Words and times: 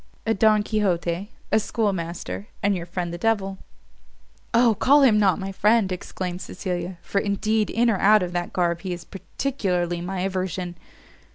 "A 0.25 0.33
Don 0.33 0.63
Quixote, 0.63 1.29
a 1.51 1.59
schoolmaster, 1.59 2.47
and 2.63 2.75
your 2.75 2.87
friend 2.87 3.13
the 3.13 3.19
devil." 3.19 3.59
"O, 4.51 4.73
call 4.73 5.03
him 5.03 5.19
not 5.19 5.37
my 5.37 5.51
friend," 5.51 5.91
exclaimed 5.91 6.41
Cecilia, 6.41 6.97
"for 7.03 7.21
indeed 7.21 7.69
in 7.69 7.87
or 7.87 7.99
out 7.99 8.23
of 8.23 8.31
that 8.33 8.51
garb 8.51 8.81
he 8.81 8.93
is 8.93 9.05
particularly 9.05 10.01
my 10.01 10.21
aversion." 10.21 10.75